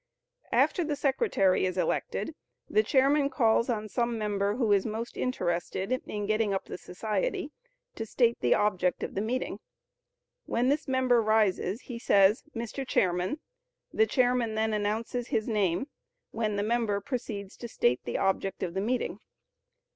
After 0.51 0.83
the 0.83 0.95
secretary 0.95 1.63
is 1.63 1.77
elected, 1.77 2.33
the 2.67 2.81
chairman 2.81 3.29
calls 3.29 3.69
on 3.69 3.87
some 3.87 4.17
member 4.17 4.55
who 4.55 4.71
is 4.71 4.83
most 4.83 5.15
interested 5.15 5.91
in 5.91 6.25
getting 6.25 6.55
up 6.55 6.65
the 6.65 6.79
society, 6.79 7.51
to 7.93 8.07
state 8.07 8.39
the 8.39 8.55
object 8.55 9.03
of 9.03 9.13
the 9.13 9.21
meeting. 9.21 9.59
When 10.47 10.69
this 10.69 10.87
member 10.87 11.21
rises 11.21 11.81
he 11.81 11.99
says, 11.99 12.43
"Mr. 12.55 12.83
Chairman;" 12.83 13.41
the 13.93 14.07
chairman 14.07 14.55
then 14.55 14.73
announces 14.73 15.27
his 15.27 15.47
name, 15.47 15.87
when 16.31 16.55
the 16.55 16.63
member 16.63 16.99
proceeds 16.99 17.55
to 17.57 17.67
state 17.67 18.03
the 18.03 18.17
object 18.17 18.63
of 18.63 18.73
the 18.73 18.81
meeting. 18.81 19.19